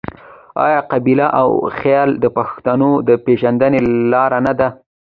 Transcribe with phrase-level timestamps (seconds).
[0.65, 1.47] آیا قبیله او
[1.79, 3.79] خیل د پښتنو د پیژندنې
[4.11, 4.67] لار نه ده؟